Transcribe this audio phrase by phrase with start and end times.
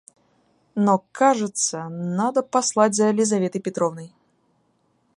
[0.73, 1.87] Но кажется...
[1.87, 4.15] Надо послать за Лизаветой Петровной.